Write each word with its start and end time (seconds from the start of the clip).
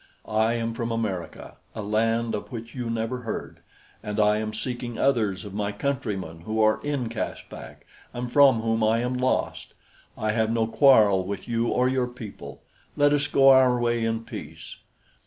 "I 0.27 0.53
am 0.55 0.73
from 0.73 0.89
America, 0.91 1.57
a 1.75 1.83
land 1.83 2.33
of 2.33 2.51
which 2.51 2.73
you 2.73 2.89
never 2.89 3.19
heard, 3.19 3.59
and 4.01 4.19
I 4.19 4.37
am 4.37 4.51
seeking 4.51 4.97
others 4.97 5.45
of 5.45 5.53
my 5.53 5.71
countrymen 5.71 6.39
who 6.41 6.59
are 6.59 6.81
in 6.81 7.07
Caspak 7.07 7.85
and 8.11 8.31
from 8.31 8.61
whom 8.61 8.83
I 8.83 9.01
am 9.01 9.13
lost. 9.13 9.75
I 10.17 10.31
have 10.31 10.49
no 10.49 10.65
quarrel 10.65 11.23
with 11.23 11.47
you 11.47 11.67
or 11.67 11.87
your 11.87 12.07
people. 12.07 12.63
Let 12.97 13.13
us 13.13 13.27
go 13.27 13.49
our 13.49 13.79
way 13.79 14.03
in 14.03 14.23
peace." 14.23 14.77